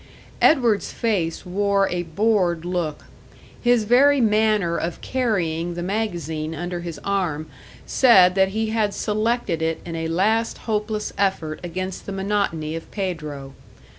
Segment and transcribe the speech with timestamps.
[0.41, 3.05] Edward's face wore a bored look;
[3.61, 7.45] his very manner of carrying the magazine under his arm
[7.85, 12.89] said that he had selected it in a last hopeless effort against the monotony of
[12.89, 13.53] Pedro.